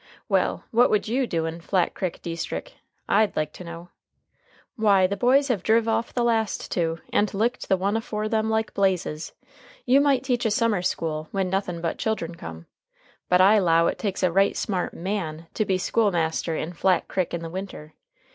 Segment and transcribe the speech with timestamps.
[0.27, 2.73] Well, what would you do in Flat Crick deestrick,
[3.07, 3.89] I'd like to know?
[4.75, 8.49] Why, the boys have driv off the last two, and licked the one afore them
[8.49, 9.33] like blazes.
[9.85, 12.65] You might teach a summer school, when nothin' but children come.
[13.29, 17.07] But I 'low it takes a right smart man to be school master in Flat
[17.07, 17.93] Crick in the winter.